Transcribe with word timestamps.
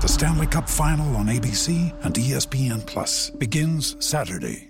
The 0.00 0.08
Stanley 0.08 0.46
Cup 0.46 0.66
Final 0.66 1.14
on 1.16 1.26
ABC 1.26 1.92
and 2.04 2.14
ESPN 2.14 2.86
Plus 2.86 3.28
begins 3.28 3.96
Saturday. 4.00 4.69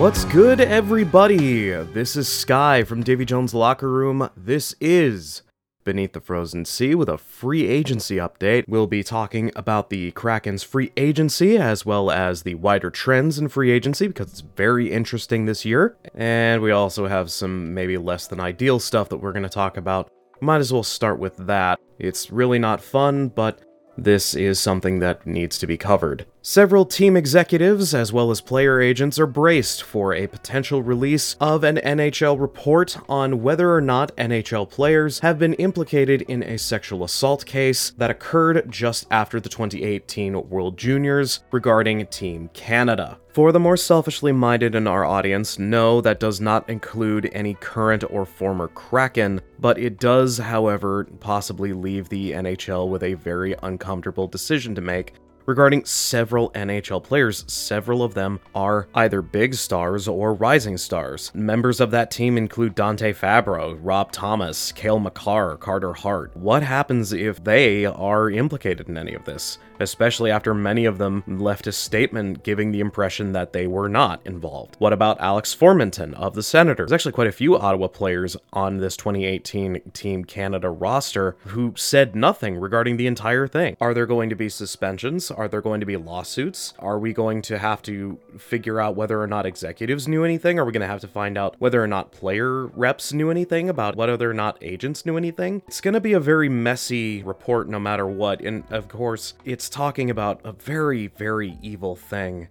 What's 0.00 0.24
good, 0.24 0.62
everybody? 0.62 1.68
This 1.68 2.16
is 2.16 2.26
Sky 2.26 2.84
from 2.84 3.02
Davy 3.02 3.26
Jones' 3.26 3.52
Locker 3.52 3.90
Room. 3.90 4.30
This 4.34 4.74
is 4.80 5.42
Beneath 5.84 6.14
the 6.14 6.22
Frozen 6.22 6.64
Sea 6.64 6.94
with 6.94 7.10
a 7.10 7.18
free 7.18 7.68
agency 7.68 8.16
update. 8.16 8.64
We'll 8.66 8.86
be 8.86 9.02
talking 9.02 9.52
about 9.54 9.90
the 9.90 10.12
Kraken's 10.12 10.62
free 10.62 10.90
agency 10.96 11.58
as 11.58 11.84
well 11.84 12.10
as 12.10 12.44
the 12.44 12.54
wider 12.54 12.88
trends 12.88 13.38
in 13.38 13.50
free 13.50 13.70
agency 13.70 14.06
because 14.06 14.32
it's 14.32 14.40
very 14.40 14.90
interesting 14.90 15.44
this 15.44 15.66
year. 15.66 15.98
And 16.14 16.62
we 16.62 16.70
also 16.70 17.06
have 17.06 17.30
some 17.30 17.74
maybe 17.74 17.98
less 17.98 18.26
than 18.26 18.40
ideal 18.40 18.80
stuff 18.80 19.10
that 19.10 19.18
we're 19.18 19.32
going 19.32 19.42
to 19.42 19.50
talk 19.50 19.76
about. 19.76 20.10
Might 20.40 20.60
as 20.60 20.72
well 20.72 20.82
start 20.82 21.18
with 21.18 21.36
that. 21.46 21.78
It's 21.98 22.32
really 22.32 22.58
not 22.58 22.80
fun, 22.80 23.28
but 23.28 23.60
this 23.98 24.34
is 24.34 24.58
something 24.58 25.00
that 25.00 25.26
needs 25.26 25.58
to 25.58 25.66
be 25.66 25.76
covered. 25.76 26.24
Several 26.42 26.86
team 26.86 27.18
executives, 27.18 27.92
as 27.92 28.14
well 28.14 28.30
as 28.30 28.40
player 28.40 28.80
agents, 28.80 29.18
are 29.18 29.26
braced 29.26 29.82
for 29.82 30.14
a 30.14 30.26
potential 30.26 30.82
release 30.82 31.36
of 31.38 31.62
an 31.64 31.76
NHL 31.76 32.40
report 32.40 32.96
on 33.10 33.42
whether 33.42 33.74
or 33.74 33.82
not 33.82 34.16
NHL 34.16 34.70
players 34.70 35.18
have 35.18 35.38
been 35.38 35.52
implicated 35.54 36.22
in 36.22 36.42
a 36.42 36.56
sexual 36.56 37.04
assault 37.04 37.44
case 37.44 37.90
that 37.98 38.10
occurred 38.10 38.72
just 38.72 39.06
after 39.10 39.38
the 39.38 39.50
2018 39.50 40.48
World 40.48 40.78
Juniors 40.78 41.40
regarding 41.50 42.06
Team 42.06 42.48
Canada. 42.54 43.18
For 43.34 43.52
the 43.52 43.60
more 43.60 43.76
selfishly 43.76 44.32
minded 44.32 44.74
in 44.74 44.86
our 44.86 45.04
audience, 45.04 45.58
no, 45.58 46.00
that 46.00 46.20
does 46.20 46.40
not 46.40 46.70
include 46.70 47.28
any 47.34 47.52
current 47.52 48.02
or 48.08 48.24
former 48.24 48.68
Kraken, 48.68 49.42
but 49.58 49.78
it 49.78 50.00
does, 50.00 50.38
however, 50.38 51.06
possibly 51.20 51.74
leave 51.74 52.08
the 52.08 52.32
NHL 52.32 52.88
with 52.88 53.02
a 53.02 53.12
very 53.12 53.54
uncomfortable 53.62 54.26
decision 54.26 54.74
to 54.74 54.80
make 54.80 55.12
regarding 55.50 55.84
several 55.84 56.50
NHL 56.52 57.02
players. 57.02 57.44
Several 57.48 58.04
of 58.04 58.14
them 58.14 58.38
are 58.54 58.86
either 58.94 59.20
big 59.20 59.52
stars 59.54 60.06
or 60.06 60.32
rising 60.32 60.78
stars. 60.78 61.32
Members 61.34 61.80
of 61.80 61.90
that 61.90 62.12
team 62.12 62.38
include 62.38 62.76
Dante 62.76 63.12
Fabbro, 63.12 63.76
Rob 63.82 64.12
Thomas, 64.12 64.70
Cale 64.70 65.00
Makar, 65.00 65.56
Carter 65.56 65.92
Hart. 65.92 66.36
What 66.36 66.62
happens 66.62 67.12
if 67.12 67.42
they 67.42 67.84
are 67.84 68.30
implicated 68.30 68.88
in 68.88 68.96
any 68.96 69.12
of 69.12 69.24
this? 69.24 69.58
Especially 69.80 70.30
after 70.30 70.54
many 70.54 70.84
of 70.84 70.98
them 70.98 71.24
left 71.26 71.66
a 71.66 71.72
statement 71.72 72.42
giving 72.42 72.70
the 72.70 72.80
impression 72.80 73.32
that 73.32 73.52
they 73.52 73.66
were 73.66 73.88
not 73.88 74.20
involved. 74.24 74.76
What 74.78 74.92
about 74.92 75.20
Alex 75.20 75.54
Formenton 75.54 76.14
of 76.14 76.34
the 76.34 76.42
Senators? 76.42 76.90
There's 76.90 77.00
actually 77.00 77.12
quite 77.12 77.26
a 77.26 77.32
few 77.32 77.56
Ottawa 77.56 77.88
players 77.88 78.36
on 78.52 78.76
this 78.76 78.96
2018 78.96 79.80
Team 79.92 80.24
Canada 80.24 80.68
roster 80.68 81.36
who 81.46 81.72
said 81.76 82.14
nothing 82.14 82.56
regarding 82.56 82.98
the 82.98 83.06
entire 83.06 83.48
thing. 83.48 83.76
Are 83.80 83.94
there 83.94 84.06
going 84.06 84.28
to 84.28 84.36
be 84.36 84.50
suspensions? 84.50 85.30
Are 85.30 85.48
there 85.48 85.62
going 85.62 85.80
to 85.80 85.86
be 85.86 85.96
lawsuits? 85.96 86.74
Are 86.78 86.98
we 86.98 87.14
going 87.14 87.40
to 87.42 87.58
have 87.58 87.80
to 87.82 88.18
figure 88.36 88.80
out 88.80 88.96
whether 88.96 89.20
or 89.20 89.26
not 89.26 89.46
executives 89.46 90.06
knew 90.06 90.24
anything? 90.24 90.58
Are 90.58 90.64
we 90.66 90.72
going 90.72 90.82
to 90.82 90.86
have 90.86 91.00
to 91.00 91.08
find 91.08 91.38
out 91.38 91.56
whether 91.58 91.82
or 91.82 91.86
not 91.86 92.12
player 92.12 92.66
reps 92.66 93.14
knew 93.14 93.30
anything 93.30 93.70
about 93.70 93.96
whether 93.96 94.30
or 94.30 94.34
not 94.34 94.58
agents 94.60 95.06
knew 95.06 95.16
anything? 95.16 95.62
It's 95.66 95.80
going 95.80 95.94
to 95.94 96.00
be 96.00 96.12
a 96.12 96.20
very 96.20 96.50
messy 96.50 97.22
report 97.22 97.68
no 97.68 97.78
matter 97.78 98.06
what. 98.06 98.42
And 98.42 98.64
of 98.70 98.86
course, 98.88 99.32
it's 99.44 99.69
talking 99.70 100.10
about 100.10 100.40
a 100.44 100.52
very, 100.52 101.06
very 101.06 101.56
evil 101.62 101.96
thing 101.96 102.48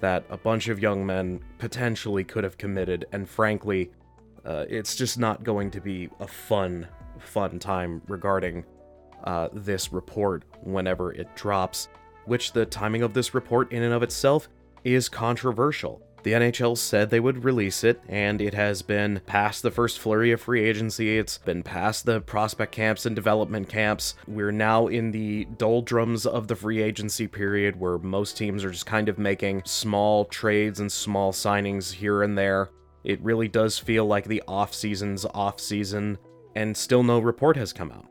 that 0.00 0.24
a 0.30 0.36
bunch 0.36 0.68
of 0.68 0.80
young 0.80 1.06
men 1.06 1.40
potentially 1.58 2.24
could 2.24 2.42
have 2.42 2.58
committed. 2.58 3.06
And 3.12 3.28
frankly, 3.28 3.90
uh, 4.44 4.64
it's 4.68 4.96
just 4.96 5.18
not 5.18 5.44
going 5.44 5.70
to 5.70 5.80
be 5.80 6.08
a 6.18 6.26
fun, 6.26 6.88
fun 7.20 7.58
time 7.58 8.02
regarding 8.08 8.64
uh, 9.24 9.48
this 9.52 9.92
report 9.92 10.44
whenever 10.62 11.12
it 11.12 11.34
drops 11.36 11.88
which 12.24 12.52
the 12.52 12.66
timing 12.66 13.02
of 13.02 13.14
this 13.14 13.34
report 13.34 13.72
in 13.72 13.82
and 13.82 13.92
of 13.92 14.02
itself 14.02 14.48
is 14.84 15.08
controversial. 15.08 16.02
The 16.22 16.32
NHL 16.32 16.78
said 16.78 17.10
they 17.10 17.18
would 17.18 17.44
release 17.44 17.82
it, 17.82 18.00
and 18.08 18.40
it 18.40 18.54
has 18.54 18.80
been 18.80 19.20
past 19.26 19.62
the 19.62 19.72
first 19.72 19.98
flurry 19.98 20.30
of 20.30 20.40
free 20.40 20.64
agency. 20.64 21.18
It's 21.18 21.38
been 21.38 21.64
past 21.64 22.06
the 22.06 22.20
prospect 22.20 22.70
camps 22.70 23.06
and 23.06 23.16
development 23.16 23.68
camps. 23.68 24.14
We're 24.28 24.52
now 24.52 24.86
in 24.86 25.10
the 25.10 25.46
doldrums 25.56 26.24
of 26.24 26.46
the 26.46 26.54
free 26.54 26.80
agency 26.80 27.26
period 27.26 27.78
where 27.78 27.98
most 27.98 28.36
teams 28.36 28.64
are 28.64 28.70
just 28.70 28.86
kind 28.86 29.08
of 29.08 29.18
making 29.18 29.62
small 29.64 30.24
trades 30.26 30.78
and 30.78 30.92
small 30.92 31.32
signings 31.32 31.92
here 31.92 32.22
and 32.22 32.38
there. 32.38 32.70
It 33.02 33.20
really 33.20 33.48
does 33.48 33.78
feel 33.78 34.06
like 34.06 34.26
the 34.26 34.44
off 34.46 34.72
season's 34.72 35.24
off 35.24 35.58
season, 35.58 36.18
and 36.54 36.76
still 36.76 37.02
no 37.02 37.18
report 37.18 37.56
has 37.56 37.72
come 37.72 37.90
out. 37.90 38.06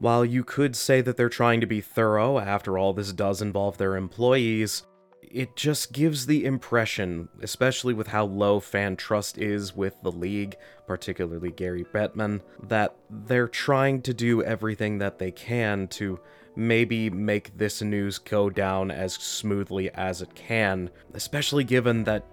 While 0.00 0.26
you 0.26 0.44
could 0.44 0.76
say 0.76 1.00
that 1.00 1.16
they're 1.16 1.30
trying 1.30 1.62
to 1.62 1.66
be 1.66 1.80
thorough, 1.80 2.38
after 2.38 2.76
all, 2.76 2.92
this 2.92 3.12
does 3.12 3.40
involve 3.40 3.78
their 3.78 3.96
employees, 3.96 4.82
it 5.30 5.56
just 5.56 5.92
gives 5.92 6.26
the 6.26 6.44
impression, 6.44 7.28
especially 7.42 7.94
with 7.94 8.08
how 8.08 8.24
low 8.24 8.60
fan 8.60 8.96
trust 8.96 9.38
is 9.38 9.74
with 9.74 9.94
the 10.02 10.12
league, 10.12 10.56
particularly 10.86 11.50
Gary 11.50 11.84
Bettman, 11.84 12.40
that 12.62 12.94
they're 13.10 13.48
trying 13.48 14.02
to 14.02 14.14
do 14.14 14.42
everything 14.42 14.98
that 14.98 15.18
they 15.18 15.30
can 15.30 15.88
to 15.88 16.20
maybe 16.56 17.10
make 17.10 17.56
this 17.56 17.82
news 17.82 18.18
go 18.18 18.48
down 18.48 18.90
as 18.90 19.14
smoothly 19.14 19.90
as 19.90 20.22
it 20.22 20.34
can, 20.34 20.90
especially 21.14 21.64
given 21.64 22.04
that 22.04 22.24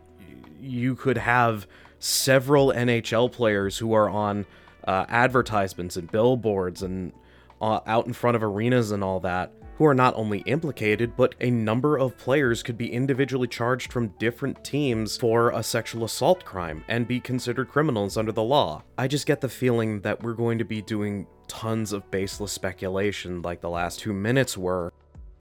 you 0.59 0.95
could 0.95 1.17
have 1.17 1.67
several 1.99 2.71
NHL 2.71 3.31
players 3.31 3.77
who 3.77 3.93
are 3.93 4.09
on 4.09 4.45
uh, 4.85 5.05
advertisements 5.09 5.97
and 5.97 6.11
billboards 6.11 6.83
and 6.83 7.13
uh, 7.61 7.79
out 7.85 8.07
in 8.07 8.13
front 8.13 8.35
of 8.35 8.43
arenas 8.43 8.91
and 8.91 9.03
all 9.03 9.19
that 9.19 9.51
who 9.81 9.87
are 9.87 9.95
not 9.95 10.15
only 10.15 10.41
implicated, 10.41 11.17
but 11.17 11.33
a 11.41 11.49
number 11.49 11.97
of 11.97 12.15
players 12.15 12.61
could 12.61 12.77
be 12.77 12.93
individually 12.93 13.47
charged 13.47 13.91
from 13.91 14.13
different 14.19 14.63
teams 14.63 15.17
for 15.17 15.49
a 15.49 15.63
sexual 15.63 16.03
assault 16.03 16.45
crime 16.45 16.83
and 16.87 17.07
be 17.07 17.19
considered 17.19 17.67
criminals 17.67 18.15
under 18.15 18.31
the 18.31 18.43
law. 18.43 18.83
I 18.99 19.07
just 19.07 19.25
get 19.25 19.41
the 19.41 19.49
feeling 19.49 19.99
that 20.01 20.21
we're 20.21 20.35
going 20.35 20.59
to 20.59 20.63
be 20.63 20.83
doing 20.83 21.25
tons 21.47 21.93
of 21.93 22.11
baseless 22.11 22.51
speculation 22.51 23.41
like 23.41 23.59
the 23.59 23.71
last 23.71 23.99
two 23.99 24.13
minutes 24.13 24.55
were 24.55 24.93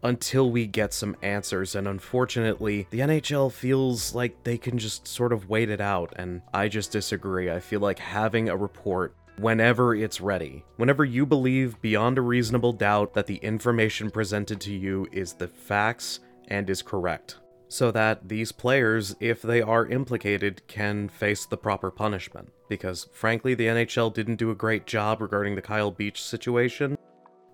until 0.04 0.50
we 0.50 0.66
get 0.66 0.94
some 0.94 1.16
answers. 1.20 1.74
And 1.74 1.86
unfortunately, 1.86 2.86
the 2.88 3.00
NHL 3.00 3.52
feels 3.52 4.14
like 4.14 4.42
they 4.44 4.56
can 4.56 4.78
just 4.78 5.06
sort 5.06 5.34
of 5.34 5.50
wait 5.50 5.68
it 5.68 5.82
out. 5.82 6.14
And 6.16 6.40
I 6.54 6.68
just 6.68 6.92
disagree. 6.92 7.50
I 7.50 7.60
feel 7.60 7.80
like 7.80 7.98
having 7.98 8.48
a 8.48 8.56
report 8.56 9.14
whenever 9.40 9.94
it's 9.94 10.20
ready, 10.20 10.64
whenever 10.76 11.04
you 11.04 11.24
believe 11.24 11.80
beyond 11.80 12.18
a 12.18 12.22
reasonable 12.22 12.74
doubt 12.74 13.14
that 13.14 13.26
the 13.26 13.36
information 13.36 14.10
presented 14.10 14.60
to 14.60 14.72
you 14.72 15.08
is 15.12 15.32
the 15.32 15.48
facts 15.48 16.20
and 16.48 16.68
is 16.68 16.82
correct. 16.82 17.38
So 17.68 17.90
that 17.92 18.28
these 18.28 18.52
players, 18.52 19.16
if 19.20 19.40
they 19.40 19.62
are 19.62 19.86
implicated, 19.86 20.66
can 20.66 21.08
face 21.08 21.46
the 21.46 21.56
proper 21.56 21.90
punishment. 21.90 22.52
Because 22.68 23.08
frankly, 23.12 23.54
the 23.54 23.66
NHL 23.66 24.12
didn't 24.12 24.36
do 24.36 24.50
a 24.50 24.56
great 24.56 24.86
job 24.86 25.22
regarding 25.22 25.54
the 25.54 25.62
Kyle 25.62 25.90
Beach 25.90 26.22
situation, 26.22 26.98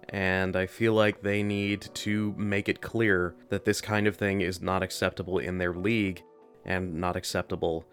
and 0.09 0.56
I 0.56 0.67
feel 0.67 0.94
like 0.94 1.23
they 1.23 1.43
need 1.43 1.88
to 1.94 2.35
make 2.37 2.69
it 2.69 2.81
clear 2.81 3.35
that 3.50 3.65
this 3.65 3.81
kind 3.81 4.06
of 4.06 4.17
thing 4.17 4.41
is 4.41 4.61
not 4.61 4.83
acceptable 4.83 5.38
in 5.38 5.59
their 5.59 5.75
league 5.75 6.23
and 6.65 6.94
not 6.94 7.17
acceptable 7.17 7.85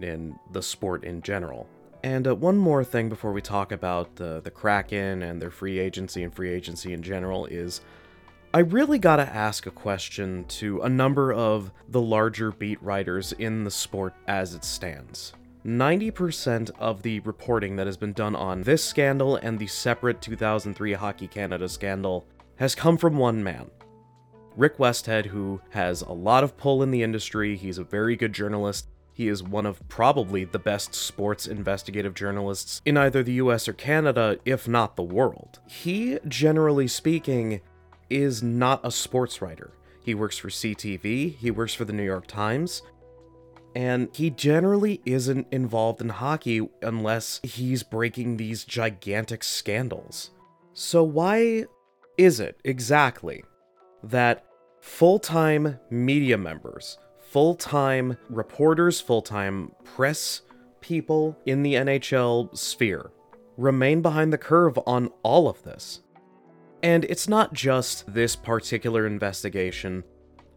in 0.00 0.36
the 0.52 0.62
sport 0.62 1.04
in 1.04 1.22
general. 1.22 1.68
And 2.02 2.28
uh, 2.28 2.34
one 2.34 2.56
more 2.56 2.84
thing 2.84 3.08
before 3.08 3.32
we 3.32 3.42
talk 3.42 3.72
about 3.72 4.16
the 4.16 4.40
the 4.42 4.50
Kraken 4.50 5.22
and 5.22 5.42
their 5.42 5.50
free 5.50 5.78
agency 5.78 6.22
and 6.22 6.34
free 6.34 6.50
agency 6.50 6.92
in 6.92 7.02
general 7.02 7.46
is 7.46 7.80
I 8.54 8.60
really 8.60 8.98
gotta 8.98 9.28
ask 9.28 9.66
a 9.66 9.70
question 9.70 10.44
to 10.48 10.80
a 10.80 10.88
number 10.88 11.32
of 11.32 11.70
the 11.88 12.00
larger 12.00 12.50
beat 12.50 12.82
writers 12.82 13.32
in 13.32 13.64
the 13.64 13.70
sport 13.70 14.14
as 14.26 14.54
it 14.54 14.64
stands. 14.64 15.34
90% 15.66 16.70
of 16.78 17.02
the 17.02 17.20
reporting 17.20 17.76
that 17.76 17.86
has 17.86 17.96
been 17.96 18.14
done 18.14 18.34
on 18.34 18.62
this 18.62 18.82
scandal 18.82 19.36
and 19.36 19.58
the 19.58 19.66
separate 19.66 20.22
2003 20.22 20.94
Hockey 20.94 21.28
Canada 21.28 21.68
scandal 21.68 22.26
has 22.56 22.74
come 22.74 22.96
from 22.96 23.18
one 23.18 23.42
man. 23.42 23.70
Rick 24.56 24.78
Westhead, 24.78 25.26
who 25.26 25.60
has 25.70 26.00
a 26.02 26.12
lot 26.12 26.42
of 26.42 26.56
pull 26.56 26.82
in 26.82 26.90
the 26.90 27.02
industry, 27.02 27.56
he's 27.56 27.78
a 27.78 27.84
very 27.84 28.16
good 28.16 28.32
journalist. 28.32 28.88
He 29.18 29.26
is 29.26 29.42
one 29.42 29.66
of 29.66 29.86
probably 29.88 30.44
the 30.44 30.60
best 30.60 30.94
sports 30.94 31.48
investigative 31.48 32.14
journalists 32.14 32.80
in 32.84 32.96
either 32.96 33.24
the 33.24 33.32
US 33.32 33.66
or 33.66 33.72
Canada, 33.72 34.38
if 34.44 34.68
not 34.68 34.94
the 34.94 35.02
world. 35.02 35.58
He, 35.66 36.20
generally 36.28 36.86
speaking, 36.86 37.60
is 38.08 38.44
not 38.44 38.80
a 38.86 38.92
sports 38.92 39.42
writer. 39.42 39.72
He 40.04 40.14
works 40.14 40.38
for 40.38 40.50
CTV, 40.50 41.34
he 41.34 41.50
works 41.50 41.74
for 41.74 41.84
the 41.84 41.92
New 41.92 42.04
York 42.04 42.28
Times, 42.28 42.82
and 43.74 44.08
he 44.14 44.30
generally 44.30 45.00
isn't 45.04 45.48
involved 45.50 46.00
in 46.00 46.10
hockey 46.10 46.68
unless 46.80 47.40
he's 47.42 47.82
breaking 47.82 48.36
these 48.36 48.64
gigantic 48.64 49.42
scandals. 49.42 50.30
So, 50.74 51.02
why 51.02 51.64
is 52.16 52.38
it 52.38 52.60
exactly 52.62 53.42
that 54.04 54.44
full 54.80 55.18
time 55.18 55.80
media 55.90 56.38
members, 56.38 56.98
full 57.30 57.54
time 57.54 58.16
reporters, 58.30 59.00
full 59.00 59.22
time 59.22 59.72
press 59.84 60.42
people 60.80 61.36
in 61.46 61.62
the 61.62 61.74
NHL 61.74 62.56
sphere 62.56 63.10
remain 63.56 64.00
behind 64.00 64.32
the 64.32 64.38
curve 64.38 64.78
on 64.86 65.10
all 65.22 65.48
of 65.48 65.62
this? 65.62 66.00
And 66.82 67.04
it's 67.06 67.28
not 67.28 67.52
just 67.52 68.12
this 68.12 68.36
particular 68.36 69.06
investigation 69.06 70.04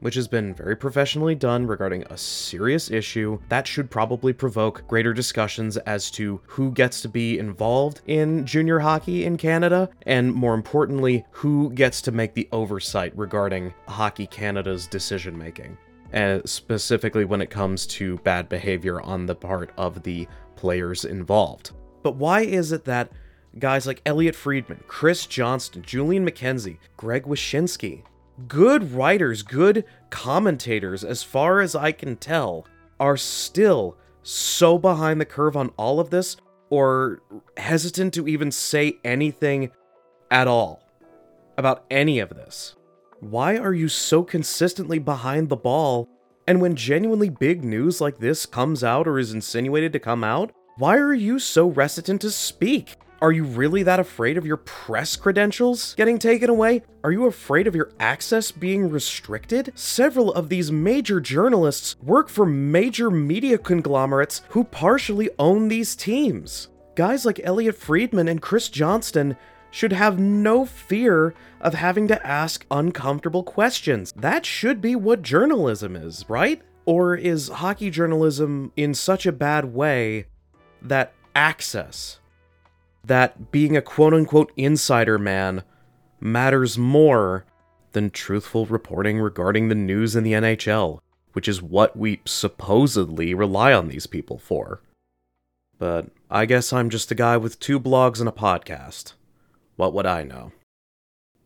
which 0.02 0.16
has 0.16 0.28
been 0.28 0.52
very 0.54 0.76
professionally 0.76 1.36
done 1.36 1.68
regarding 1.68 2.04
a 2.10 2.18
serious 2.18 2.90
issue 2.90 3.40
that 3.50 3.68
should 3.68 3.88
probably 3.90 4.34
provoke 4.34 4.88
greater 4.88 5.14
discussions 5.14 5.78
as 5.78 6.10
to 6.10 6.42
who 6.48 6.72
gets 6.72 7.02
to 7.02 7.08
be 7.08 7.38
involved 7.38 8.02
in 8.08 8.44
junior 8.44 8.80
hockey 8.80 9.26
in 9.26 9.38
Canada, 9.38 9.88
and 10.08 10.34
more 10.34 10.56
importantly, 10.56 11.24
who 11.30 11.72
gets 11.74 12.02
to 12.02 12.12
make 12.12 12.34
the 12.34 12.50
oversight 12.52 13.16
regarding 13.16 13.72
Hockey 13.88 14.26
Canada's 14.26 14.88
decision 14.88 15.38
making. 15.38 15.78
And 16.14 16.48
specifically 16.48 17.26
when 17.26 17.42
it 17.42 17.50
comes 17.50 17.86
to 17.88 18.18
bad 18.20 18.50
behavior 18.50 19.02
on 19.02 19.26
the 19.26 19.36
part 19.36 19.72
of 19.78 20.04
the 20.04 20.28
players 20.56 21.06
involved. 21.06 21.72
But 22.04 22.16
why 22.16 22.42
is 22.42 22.72
it 22.72 22.86
that 22.86 23.12
guys 23.60 23.88
like 23.88 24.02
Elliotte 24.06 24.36
Friedman, 24.36 24.84
Chris 24.88 25.26
Johnston, 25.26 25.82
Julian 25.84 26.26
McKenzie, 26.26 26.78
Greg 26.98 27.24
Wyshynski, 27.24 28.04
good 28.48 28.92
writers, 28.92 29.44
good 29.44 29.86
commentators, 30.10 31.04
as 31.04 31.24
far 31.24 31.62
as 31.62 31.76
I 31.76 31.92
can 31.92 32.16
tell, 32.16 32.66
are 33.00 33.18
still 33.18 33.98
so 34.24 34.78
behind 34.78 35.20
the 35.20 35.26
curve 35.26 35.58
on 35.58 35.72
all 35.78 36.00
of 36.00 36.10
this 36.10 36.38
or 36.70 37.22
hesitant 37.58 38.14
to 38.14 38.28
even 38.28 38.52
say 38.52 38.98
anything 39.04 39.72
at 40.30 40.48
all 40.48 40.84
about 41.58 41.86
any 41.92 42.20
of 42.20 42.30
this. 42.30 42.76
Why 43.22 43.56
are 43.58 43.74
you 43.74 43.88
so 43.88 44.24
consistently 44.24 44.98
behind 44.98 45.50
the 45.50 45.56
ball? 45.56 46.10
And 46.48 46.60
when 46.60 46.76
genuinely 46.76 47.30
big 47.30 47.64
news 47.64 48.02
like 48.02 48.18
this 48.18 48.48
comes 48.48 48.84
out 48.84 49.08
or 49.08 49.20
is 49.20 49.32
insinuated 49.32 49.94
to 49.94 50.00
come 50.00 50.24
out, 50.24 50.52
why 50.78 50.98
are 50.98 51.14
you 51.14 51.38
so 51.38 51.68
reticent 51.68 52.22
to 52.22 52.32
speak? 52.32 52.96
Are 53.22 53.32
you 53.32 53.44
really 53.44 53.84
that 53.84 54.00
afraid 54.00 54.40
of 54.40 54.48
your 54.48 54.58
press 54.58 55.16
credentials 55.16 55.94
getting 55.94 56.18
taken 56.18 56.50
away? 56.50 56.82
Are 57.04 57.12
you 57.12 57.28
afraid 57.28 57.68
of 57.68 57.76
your 57.76 57.92
access 58.00 58.52
being 58.52 58.90
restricted? 58.90 59.72
Several 59.76 60.34
of 60.34 60.50
these 60.50 60.72
major 60.72 61.22
journalists 61.22 61.98
work 62.02 62.28
for 62.28 62.48
major 62.48 63.12
media 63.12 63.60
conglomerates 63.60 64.42
who 64.50 64.64
partially 64.64 65.30
own 65.38 65.68
these 65.68 65.96
teams. 65.96 66.70
Guys 66.96 67.24
like 67.24 67.40
Elliotte 67.44 67.76
Friedman 67.76 68.28
and 68.28 68.42
Chris 68.42 68.68
Johnston 68.68 69.38
should 69.72 69.94
have 69.94 70.20
no 70.20 70.66
fear 70.66 71.34
of 71.60 71.74
having 71.74 72.08
to 72.10 72.28
ask 72.28 72.66
uncomfortable 72.70 73.44
questions. 73.44 74.14
That 74.16 74.46
should 74.46 74.82
be 74.82 74.96
what 74.96 75.22
journalism 75.22 75.96
is, 75.96 76.26
right? 76.30 76.62
Or 76.86 77.16
is 77.16 77.48
hockey 77.48 77.90
journalism 77.90 78.72
in 78.76 78.94
such 78.94 79.26
a 79.26 79.32
bad 79.32 79.74
way 79.74 80.26
that 80.82 81.14
access 81.36 82.20
that 83.04 83.52
being 83.52 83.76
a 83.76 83.82
quote 83.82 84.14
unquote 84.14 84.52
insider 84.58 85.18
man 85.18 85.64
matters 86.20 86.78
more 86.78 87.46
than 87.94 88.10
truthful 88.10 88.66
reporting 88.66 89.20
regarding 89.20 89.70
the 89.70 89.76
news 89.76 90.16
in 90.16 90.24
the 90.24 90.34
NHL, 90.34 91.00
which 91.34 91.48
is 91.48 91.62
what 91.62 91.98
we 91.98 92.22
supposedly 92.26 93.34
rely 93.34 93.74
on 93.74 93.88
these 93.88 94.08
people 94.08 94.38
for. 94.38 94.82
But 95.78 96.08
I 96.30 96.46
guess 96.46 96.72
I'm 96.72 96.90
just 96.90 97.12
a 97.12 97.16
guy 97.16 97.38
with 97.38 97.60
two 97.60 97.80
blogs 97.80 98.20
and 98.20 98.30
a 98.30 98.32
podcast. 98.32 99.14
What 99.76 99.94
would 99.94 100.06
I 100.06 100.24
know? 100.24 100.52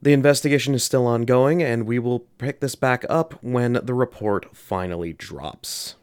The 0.01 0.13
investigation 0.13 0.75
is 0.75 0.83
still 0.83 1.07
ongoing, 1.07 1.63
and 1.63 1.87
we 1.87 1.99
will 1.99 2.19
pick 2.37 2.59
this 2.59 2.75
back 2.75 3.05
up 3.09 3.41
when 3.43 3.73
the 3.81 3.93
report 3.93 4.55
finally 4.55 5.13
drops. 5.13 5.95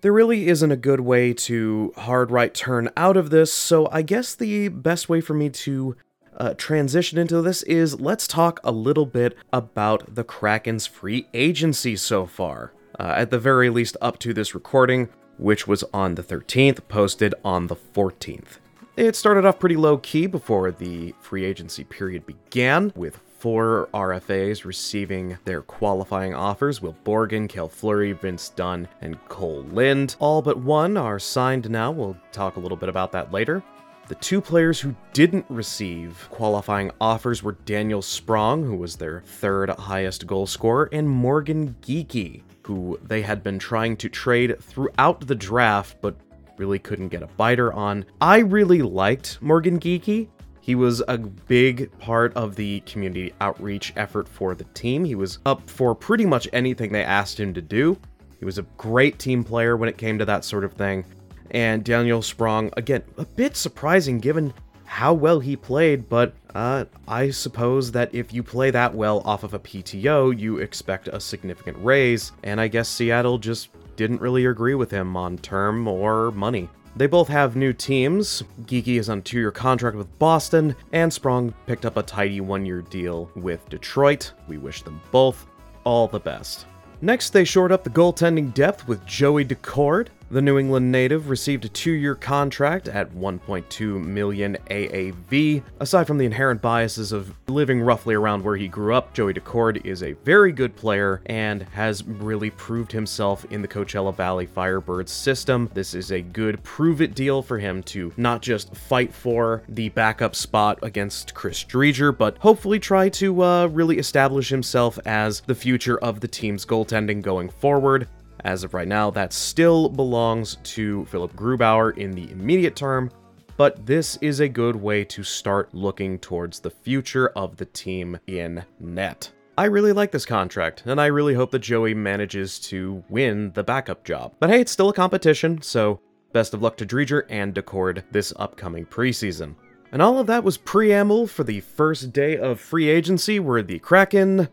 There 0.00 0.12
really 0.12 0.46
isn't 0.46 0.70
a 0.70 0.76
good 0.76 1.00
way 1.00 1.32
to 1.32 1.92
hard 1.96 2.30
right 2.30 2.54
turn 2.54 2.88
out 2.96 3.16
of 3.16 3.30
this, 3.30 3.52
so 3.52 3.88
I 3.90 4.02
guess 4.02 4.34
the 4.34 4.68
best 4.68 5.08
way 5.08 5.20
for 5.20 5.34
me 5.34 5.50
to 5.50 5.96
uh, 6.36 6.54
transition 6.54 7.18
into 7.18 7.42
this 7.42 7.64
is 7.64 8.00
let's 8.00 8.28
talk 8.28 8.60
a 8.62 8.70
little 8.70 9.06
bit 9.06 9.36
about 9.52 10.14
the 10.14 10.22
Kraken's 10.22 10.86
free 10.86 11.26
agency 11.34 11.96
so 11.96 12.26
far. 12.26 12.72
Uh, 12.96 13.14
at 13.16 13.30
the 13.30 13.40
very 13.40 13.70
least, 13.70 13.96
up 14.00 14.20
to 14.20 14.32
this 14.32 14.54
recording, 14.54 15.08
which 15.36 15.66
was 15.66 15.82
on 15.92 16.14
the 16.14 16.22
13th, 16.22 16.86
posted 16.88 17.34
on 17.44 17.66
the 17.66 17.76
14th. 17.76 18.58
It 18.98 19.14
started 19.14 19.44
off 19.44 19.60
pretty 19.60 19.76
low 19.76 19.98
key 19.98 20.26
before 20.26 20.72
the 20.72 21.14
free 21.20 21.44
agency 21.44 21.84
period 21.84 22.26
began, 22.26 22.92
with 22.96 23.20
four 23.38 23.88
RFAs 23.94 24.64
receiving 24.64 25.38
their 25.44 25.62
qualifying 25.62 26.34
offers 26.34 26.82
Will 26.82 26.96
Borgen, 27.04 27.48
Cale 27.48 27.68
Fleury, 27.68 28.10
Vince 28.10 28.48
Dunn, 28.48 28.88
and 29.00 29.16
Kole 29.28 29.72
Lind. 29.72 30.16
All 30.18 30.42
but 30.42 30.58
one 30.58 30.96
are 30.96 31.20
signed 31.20 31.70
now. 31.70 31.92
We'll 31.92 32.16
talk 32.32 32.56
a 32.56 32.60
little 32.60 32.76
bit 32.76 32.88
about 32.88 33.12
that 33.12 33.30
later. 33.30 33.62
The 34.08 34.16
two 34.16 34.40
players 34.40 34.80
who 34.80 34.96
didn't 35.12 35.46
receive 35.48 36.26
qualifying 36.32 36.90
offers 37.00 37.40
were 37.40 37.52
Daniel 37.52 38.02
Sprong, 38.02 38.64
who 38.64 38.74
was 38.74 38.96
their 38.96 39.20
third 39.20 39.70
highest 39.70 40.26
goal 40.26 40.48
scorer, 40.48 40.88
and 40.90 41.08
Morgan 41.08 41.76
Geekie, 41.82 42.42
who 42.64 42.98
they 43.04 43.22
had 43.22 43.44
been 43.44 43.60
trying 43.60 43.96
to 43.98 44.08
trade 44.08 44.60
throughout 44.60 45.24
the 45.24 45.36
draft 45.36 45.98
but 46.00 46.16
really 46.58 46.78
couldn't 46.78 47.08
get 47.08 47.22
a 47.22 47.28
biter 47.28 47.72
on. 47.72 48.04
I 48.20 48.38
really 48.38 48.82
liked 48.82 49.40
Morgan 49.40 49.78
Geekie. 49.78 50.28
He 50.60 50.74
was 50.74 51.02
a 51.08 51.16
big 51.16 51.90
part 51.98 52.34
of 52.34 52.54
the 52.54 52.80
community 52.80 53.32
outreach 53.40 53.92
effort 53.96 54.28
for 54.28 54.54
the 54.54 54.64
team. 54.74 55.04
He 55.04 55.14
was 55.14 55.38
up 55.46 55.68
for 55.70 55.94
pretty 55.94 56.26
much 56.26 56.46
anything 56.52 56.92
they 56.92 57.04
asked 57.04 57.40
him 57.40 57.54
to 57.54 57.62
do. 57.62 57.98
He 58.38 58.44
was 58.44 58.58
a 58.58 58.66
great 58.76 59.18
team 59.18 59.42
player 59.42 59.76
when 59.76 59.88
it 59.88 59.96
came 59.96 60.18
to 60.18 60.24
that 60.26 60.44
sort 60.44 60.64
of 60.64 60.74
thing. 60.74 61.04
And 61.52 61.82
Daniel 61.82 62.20
Sprong, 62.20 62.70
again, 62.76 63.02
a 63.16 63.24
bit 63.24 63.56
surprising 63.56 64.18
given 64.18 64.52
how 64.84 65.12
well 65.12 65.40
he 65.40 65.56
played, 65.56 66.08
but 66.08 66.34
uh, 66.54 66.84
I 67.06 67.30
suppose 67.30 67.92
that 67.92 68.14
if 68.14 68.32
you 68.32 68.42
play 68.42 68.70
that 68.70 68.94
well 68.94 69.20
off 69.24 69.44
of 69.44 69.54
a 69.54 69.58
PTO, 69.58 70.38
you 70.38 70.58
expect 70.58 71.08
a 71.08 71.20
significant 71.20 71.76
raise, 71.80 72.32
and 72.42 72.60
I 72.60 72.68
guess 72.68 72.88
Seattle 72.88 73.38
just 73.38 73.68
didn't 73.98 74.20
really 74.20 74.46
agree 74.46 74.76
with 74.76 74.92
him 74.92 75.16
on 75.16 75.36
term 75.38 75.88
or 75.88 76.30
money. 76.30 76.70
They 76.94 77.08
both 77.08 77.28
have 77.28 77.56
new 77.56 77.72
teams. 77.72 78.44
Geekie 78.62 78.98
is 78.98 79.10
on 79.10 79.18
a 79.18 79.20
two 79.20 79.40
year 79.40 79.50
contract 79.50 79.96
with 79.96 80.18
Boston, 80.18 80.74
and 80.92 81.12
Sprong 81.12 81.52
picked 81.66 81.84
up 81.84 81.96
a 81.96 82.02
tidy 82.02 82.40
one 82.40 82.64
year 82.64 82.82
deal 82.82 83.30
with 83.34 83.68
Detroit. 83.68 84.32
We 84.46 84.56
wish 84.56 84.82
them 84.82 85.00
both 85.10 85.46
all 85.82 86.06
the 86.06 86.20
best. 86.20 86.66
Next, 87.00 87.30
they 87.30 87.44
shored 87.44 87.72
up 87.72 87.84
the 87.84 87.90
goaltending 87.90 88.54
depth 88.54 88.86
with 88.86 89.04
Joey 89.04 89.44
Daccord. 89.44 90.08
The 90.30 90.42
New 90.42 90.58
England 90.58 90.92
native 90.92 91.30
received 91.30 91.64
a 91.64 91.70
two-year 91.70 92.14
contract 92.14 92.86
at 92.86 93.10
1.2 93.14 94.04
million 94.04 94.58
AAV. 94.68 95.62
Aside 95.80 96.06
from 96.06 96.18
the 96.18 96.26
inherent 96.26 96.60
biases 96.60 97.12
of 97.12 97.32
living 97.48 97.80
roughly 97.80 98.14
around 98.14 98.44
where 98.44 98.56
he 98.56 98.68
grew 98.68 98.94
up, 98.94 99.14
Joey 99.14 99.32
Daccord 99.32 99.86
is 99.86 100.02
a 100.02 100.12
very 100.24 100.52
good 100.52 100.76
player 100.76 101.22
and 101.24 101.62
has 101.72 102.04
really 102.04 102.50
proved 102.50 102.92
himself 102.92 103.46
in 103.46 103.62
the 103.62 103.68
Coachella 103.68 104.14
Valley 104.14 104.46
Firebirds 104.46 105.08
system. 105.08 105.70
This 105.72 105.94
is 105.94 106.12
a 106.12 106.20
good 106.20 106.62
prove-it 106.62 107.14
deal 107.14 107.40
for 107.40 107.58
him 107.58 107.82
to 107.84 108.12
not 108.18 108.42
just 108.42 108.76
fight 108.76 109.14
for 109.14 109.62
the 109.66 109.88
backup 109.88 110.36
spot 110.36 110.78
against 110.82 111.32
Chris 111.32 111.64
Driedger, 111.64 112.16
but 112.16 112.36
hopefully 112.36 112.78
try 112.78 113.08
to 113.08 113.42
uh, 113.42 113.66
really 113.68 113.96
establish 113.96 114.50
himself 114.50 114.98
as 115.06 115.40
the 115.46 115.54
future 115.54 115.96
of 115.96 116.20
the 116.20 116.28
team's 116.28 116.66
goaltending 116.66 117.22
going 117.22 117.48
forward. 117.48 118.08
As 118.44 118.64
of 118.64 118.74
right 118.74 118.88
now, 118.88 119.10
that 119.10 119.32
still 119.32 119.88
belongs 119.88 120.56
to 120.62 121.04
Philip 121.06 121.34
Grubauer 121.34 121.96
in 121.96 122.12
the 122.12 122.30
immediate 122.30 122.76
term, 122.76 123.10
but 123.56 123.84
this 123.84 124.16
is 124.20 124.40
a 124.40 124.48
good 124.48 124.76
way 124.76 125.04
to 125.04 125.22
start 125.22 125.74
looking 125.74 126.18
towards 126.18 126.60
the 126.60 126.70
future 126.70 127.28
of 127.30 127.56
the 127.56 127.64
team 127.66 128.18
in 128.28 128.64
net. 128.78 129.32
I 129.58 129.64
really 129.64 129.92
like 129.92 130.12
this 130.12 130.24
contract, 130.24 130.84
and 130.86 131.00
I 131.00 131.06
really 131.06 131.34
hope 131.34 131.50
that 131.50 131.58
Joey 131.58 131.92
manages 131.92 132.60
to 132.60 133.02
win 133.08 133.50
the 133.54 133.64
backup 133.64 134.04
job. 134.04 134.34
But 134.38 134.50
hey, 134.50 134.60
it's 134.60 134.70
still 134.70 134.90
a 134.90 134.94
competition, 134.94 135.60
so 135.60 136.00
best 136.32 136.54
of 136.54 136.62
luck 136.62 136.76
to 136.76 136.86
Driedger 136.86 137.24
and 137.28 137.52
Daccord 137.52 138.04
this 138.12 138.32
upcoming 138.36 138.86
preseason. 138.86 139.56
And 139.90 140.00
all 140.00 140.20
of 140.20 140.28
that 140.28 140.44
was 140.44 140.58
preamble 140.58 141.26
for 141.26 141.42
the 141.42 141.58
first 141.58 142.12
day 142.12 142.36
of 142.36 142.60
free 142.60 142.88
agency, 142.88 143.40
where 143.40 143.62
the 143.62 143.80
Kraken 143.80 144.48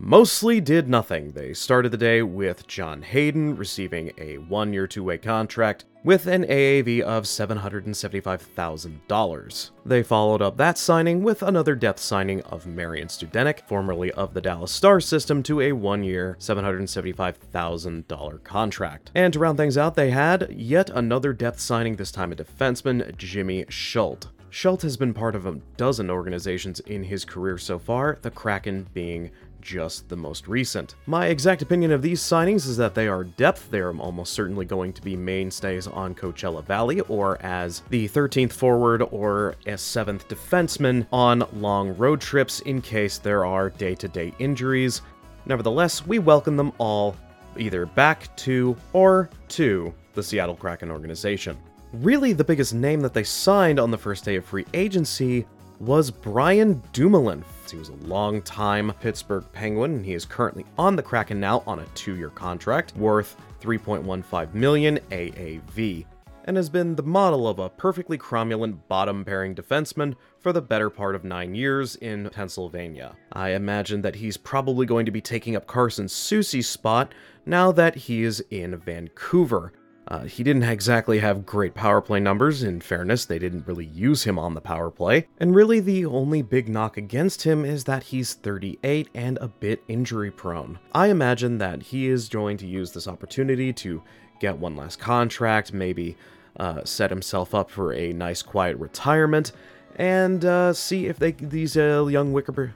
mostly 0.00 0.60
did 0.60 0.88
nothing. 0.88 1.32
They 1.32 1.52
started 1.52 1.90
the 1.92 1.98
day 1.98 2.22
with 2.22 2.66
John 2.66 3.02
Hayden 3.02 3.54
receiving 3.56 4.12
a 4.16 4.38
one 4.38 4.72
year, 4.72 4.86
two 4.86 5.04
way 5.04 5.18
contract 5.18 5.84
with 6.02 6.26
an 6.26 6.44
AAV 6.44 7.02
of 7.02 7.24
$775,000. 7.24 9.70
They 9.84 10.02
followed 10.02 10.40
up 10.40 10.56
that 10.56 10.78
signing 10.78 11.22
with 11.22 11.42
another 11.42 11.74
depth 11.74 12.00
signing 12.00 12.40
of 12.42 12.66
Marian 12.66 13.08
Studenic, 13.08 13.68
formerly 13.68 14.10
of 14.12 14.32
the 14.32 14.40
Dallas 14.40 14.72
Star 14.72 15.00
system, 15.00 15.42
to 15.42 15.60
a 15.60 15.72
one 15.72 16.02
year, 16.02 16.38
$775,000 16.40 18.42
contract. 18.42 19.10
And 19.14 19.34
to 19.34 19.38
round 19.38 19.58
things 19.58 19.76
out, 19.76 19.96
they 19.96 20.08
had 20.10 20.50
yet 20.50 20.88
another 20.88 21.34
depth 21.34 21.60
signing, 21.60 21.96
this 21.96 22.10
time 22.10 22.32
a 22.32 22.36
defenseman, 22.36 23.14
Jimmy 23.18 23.66
Schuldt. 23.68 24.28
Schuldt 24.52 24.82
has 24.82 24.96
been 24.96 25.14
part 25.14 25.36
of 25.36 25.46
a 25.46 25.60
dozen 25.76 26.10
organizations 26.10 26.80
in 26.80 27.04
his 27.04 27.24
career 27.24 27.56
so 27.56 27.78
far, 27.78 28.18
the 28.22 28.32
Kraken 28.32 28.88
being 28.92 29.30
just 29.60 30.08
the 30.08 30.16
most 30.16 30.48
recent. 30.48 30.94
My 31.06 31.26
exact 31.26 31.62
opinion 31.62 31.92
of 31.92 32.02
these 32.02 32.20
signings 32.20 32.66
is 32.66 32.76
that 32.76 32.94
they 32.94 33.08
are 33.08 33.24
depth. 33.24 33.70
They 33.70 33.80
are 33.80 33.96
almost 33.96 34.32
certainly 34.32 34.64
going 34.64 34.92
to 34.94 35.02
be 35.02 35.16
mainstays 35.16 35.86
on 35.86 36.14
Coachella 36.14 36.64
Valley, 36.64 37.00
or 37.02 37.40
as 37.42 37.82
the 37.90 38.08
13th 38.08 38.52
forward 38.52 39.02
or 39.10 39.56
a 39.66 39.72
7th 39.72 40.26
defenseman 40.26 41.06
on 41.12 41.44
long 41.54 41.96
road 41.96 42.20
trips 42.20 42.60
in 42.60 42.80
case 42.80 43.18
there 43.18 43.44
are 43.44 43.70
day 43.70 43.94
to 43.94 44.08
day 44.08 44.32
injuries. 44.38 45.02
Nevertheless, 45.46 46.06
we 46.06 46.18
welcome 46.18 46.56
them 46.56 46.72
all 46.78 47.16
either 47.56 47.86
back 47.86 48.34
to 48.36 48.76
or 48.92 49.30
to 49.48 49.92
the 50.14 50.22
Seattle 50.22 50.56
Kraken 50.56 50.90
organization. 50.90 51.56
Really, 51.94 52.32
the 52.32 52.44
biggest 52.44 52.72
name 52.72 53.00
that 53.00 53.14
they 53.14 53.24
signed 53.24 53.80
on 53.80 53.90
the 53.90 53.98
first 53.98 54.24
day 54.24 54.36
of 54.36 54.44
free 54.44 54.66
agency 54.74 55.46
was 55.80 56.10
Brian 56.10 56.82
Dumoulin. 56.92 57.44
He 57.70 57.76
was 57.76 57.88
a 57.88 58.06
long-time 58.06 58.92
Pittsburgh 59.00 59.44
Penguin, 59.52 59.94
and 59.94 60.04
he 60.04 60.12
is 60.12 60.24
currently 60.24 60.66
on 60.76 60.94
the 60.94 61.02
Kraken 61.02 61.40
now 61.40 61.62
on 61.66 61.78
a 61.78 61.86
two-year 61.94 62.30
contract 62.30 62.94
worth 62.96 63.36
3.15 63.60 64.54
million 64.54 64.98
AAV, 65.10 66.04
and 66.44 66.56
has 66.56 66.68
been 66.68 66.96
the 66.96 67.02
model 67.02 67.48
of 67.48 67.58
a 67.58 67.68
perfectly 67.68 68.18
cromulent 68.18 68.78
bottom-pairing 68.88 69.54
defenseman 69.54 70.16
for 70.38 70.52
the 70.52 70.60
better 70.60 70.90
part 70.90 71.14
of 71.14 71.24
nine 71.24 71.54
years 71.54 71.96
in 71.96 72.28
Pennsylvania. 72.30 73.14
I 73.32 73.50
imagine 73.50 74.02
that 74.02 74.16
he's 74.16 74.36
probably 74.36 74.86
going 74.86 75.06
to 75.06 75.12
be 75.12 75.20
taking 75.20 75.56
up 75.56 75.66
Carson 75.66 76.08
Soucy's 76.08 76.68
spot 76.68 77.14
now 77.46 77.72
that 77.72 77.94
he 77.94 78.22
is 78.22 78.44
in 78.50 78.76
Vancouver. 78.76 79.72
Uh, 80.10 80.24
he 80.24 80.42
didn't 80.42 80.64
exactly 80.64 81.20
have 81.20 81.46
great 81.46 81.72
power 81.72 82.00
play 82.00 82.18
numbers, 82.18 82.64
in 82.64 82.80
fairness, 82.80 83.24
they 83.24 83.38
didn't 83.38 83.66
really 83.66 83.84
use 83.84 84.24
him 84.24 84.40
on 84.40 84.54
the 84.54 84.60
power 84.60 84.90
play, 84.90 85.28
and 85.38 85.54
really 85.54 85.78
the 85.78 86.04
only 86.04 86.42
big 86.42 86.68
knock 86.68 86.96
against 86.96 87.44
him 87.44 87.64
is 87.64 87.84
that 87.84 88.02
he's 88.02 88.34
38 88.34 89.08
and 89.14 89.38
a 89.40 89.46
bit 89.46 89.84
injury 89.86 90.32
prone. 90.32 90.80
I 90.92 91.08
imagine 91.08 91.58
that 91.58 91.84
he 91.84 92.08
is 92.08 92.28
going 92.28 92.56
to 92.56 92.66
use 92.66 92.90
this 92.90 93.06
opportunity 93.06 93.72
to 93.74 94.02
get 94.40 94.58
one 94.58 94.74
last 94.74 94.98
contract, 94.98 95.72
maybe 95.72 96.16
uh, 96.58 96.84
set 96.84 97.10
himself 97.10 97.54
up 97.54 97.70
for 97.70 97.92
a 97.92 98.12
nice 98.12 98.42
quiet 98.42 98.76
retirement, 98.78 99.52
and 99.94 100.44
uh, 100.44 100.72
see 100.72 101.06
if 101.06 101.20
they 101.20 101.32
these 101.32 101.76
uh, 101.76 102.04
young 102.06 102.32
wicker 102.32 102.74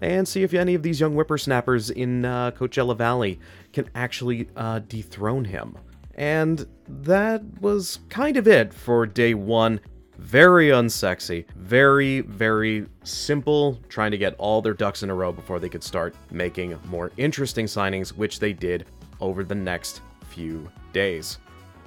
and 0.00 0.28
see 0.28 0.44
if 0.44 0.54
any 0.54 0.74
of 0.74 0.84
these 0.84 1.00
young 1.00 1.14
whippersnappers 1.14 1.90
in 1.90 2.24
uh, 2.24 2.52
Coachella 2.52 2.96
Valley 2.96 3.40
can 3.72 3.88
actually 3.96 4.48
uh, 4.56 4.78
dethrone 4.78 5.44
him. 5.44 5.76
And 6.18 6.66
that 6.88 7.42
was 7.60 8.00
kind 8.08 8.36
of 8.36 8.48
it 8.48 8.74
for 8.74 9.06
day 9.06 9.34
one. 9.34 9.80
Very 10.18 10.70
unsexy, 10.70 11.46
very, 11.54 12.22
very 12.22 12.86
simple, 13.04 13.78
trying 13.88 14.10
to 14.10 14.18
get 14.18 14.34
all 14.36 14.60
their 14.60 14.74
ducks 14.74 15.04
in 15.04 15.10
a 15.10 15.14
row 15.14 15.30
before 15.30 15.60
they 15.60 15.68
could 15.68 15.84
start 15.84 16.16
making 16.32 16.76
more 16.88 17.12
interesting 17.18 17.66
signings, 17.66 18.08
which 18.08 18.40
they 18.40 18.52
did 18.52 18.86
over 19.20 19.44
the 19.44 19.54
next 19.54 20.00
few 20.28 20.68
days. 20.92 21.38